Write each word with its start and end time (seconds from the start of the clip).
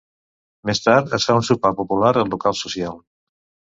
Més 0.69 0.81
tard, 0.85 1.13
es 1.19 1.29
fa 1.31 1.37
un 1.43 1.47
sopar 1.51 1.73
popular 1.85 2.13
al 2.25 2.35
Local 2.37 2.63
Social. 2.67 3.03